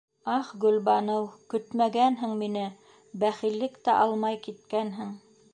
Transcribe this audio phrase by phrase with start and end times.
[0.35, 1.27] Ах, Гөлбаныу...
[1.55, 2.65] көтмәгәнһең мине,
[3.25, 5.17] бәхиллек тә алмай киткәнһең...